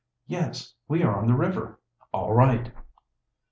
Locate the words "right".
2.33-2.71